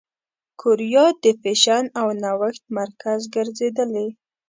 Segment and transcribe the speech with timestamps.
[0.61, 4.07] کوریا د فېشن او نوښت مرکز ګرځېدلې.